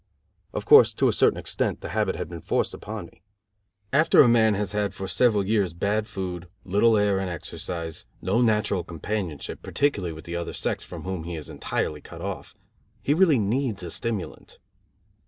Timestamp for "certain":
1.13-1.37